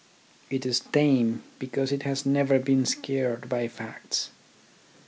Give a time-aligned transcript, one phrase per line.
[0.49, 4.31] It is tame because it has never been scared by facts.